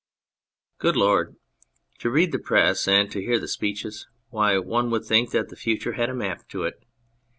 [0.79, 1.35] Good Lord!
[1.99, 4.07] To read the Press and to hear the speeches!
[4.31, 6.83] Why, one would think that the future had a map to it